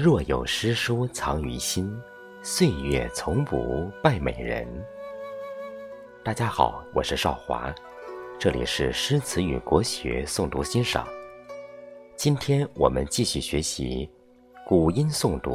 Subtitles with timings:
[0.00, 1.94] 若有诗书藏于心，
[2.40, 4.66] 岁月从不败美人。
[6.24, 7.70] 大家好，我是少华，
[8.38, 11.06] 这里是诗词与国学诵读欣赏。
[12.16, 14.08] 今天我们继续学习
[14.66, 15.52] 古音诵读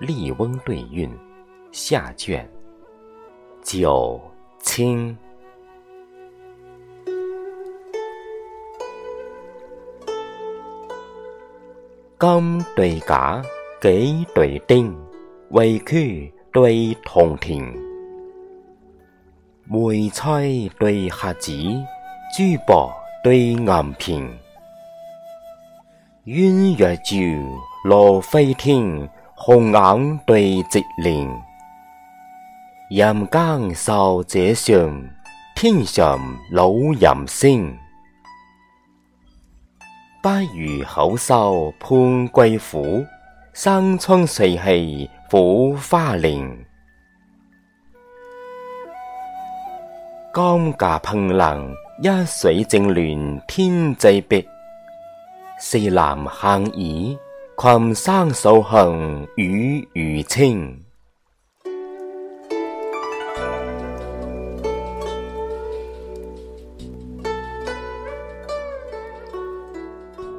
[0.06, 1.10] 《笠翁对韵》
[1.72, 2.48] 下卷，
[3.60, 4.20] 九
[4.60, 5.18] 清。
[12.16, 13.42] 刚对嘎。
[13.84, 14.98] 给对丁，
[15.50, 17.70] 围棋对同鼎，
[19.64, 20.40] 梅菜
[20.78, 21.52] 对下子，
[22.34, 22.90] 珠宝
[23.22, 23.66] 对银
[23.98, 24.34] 瓶。
[26.24, 27.38] 鸳鸯对
[27.84, 31.28] 罗飞，天红眼对直翎。
[32.90, 35.06] 人间少者相，
[35.54, 36.18] 天上
[36.50, 37.76] 老人心。
[40.22, 43.04] 不如好收潘贵府。
[43.56, 46.52] 山川水气浮花林，
[50.34, 54.44] 江家烹浪一水正乱天际碧，
[55.60, 57.16] 四南行雨
[57.56, 60.84] 群山数行雨如清，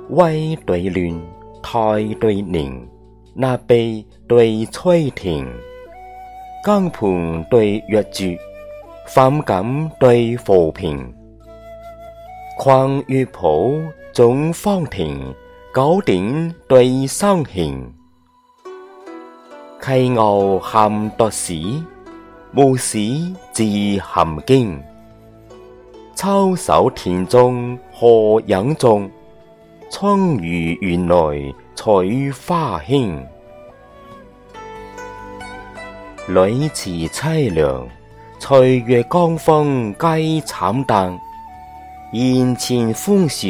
[0.10, 1.22] 威对乱，
[1.64, 2.86] 泰对宁。
[3.38, 5.46] 纳背对吹田，
[6.64, 8.24] 江盘对月柱，
[9.08, 11.14] 反感对浮萍，
[12.58, 13.78] 狂月谱
[14.14, 15.36] 总芳亭，
[15.74, 17.78] 九鼎对双弦。
[19.82, 21.84] 溪牛含犊史，
[22.54, 22.98] 牧史
[23.52, 23.66] 自
[24.02, 24.82] 含经。
[26.16, 29.12] 秋守田中何人种？
[29.92, 33.24] 春雨园内取花轻。
[36.28, 37.88] 女次凄凉，
[38.40, 41.16] 岁月江风皆惨淡。
[42.14, 43.48] 筵前欢笑，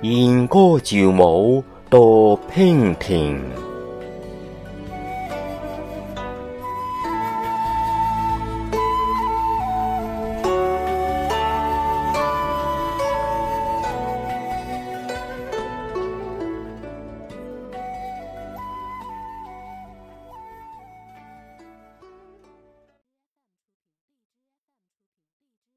[0.00, 1.98] 燕歌赵舞到
[2.56, 3.38] 娉婷。